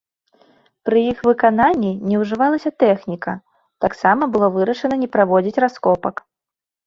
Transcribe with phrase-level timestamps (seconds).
[0.87, 3.35] Пры іх выкананні не ўжывалася тэхніка,
[3.85, 6.15] таксама было вырашана не праводзіць раскопак.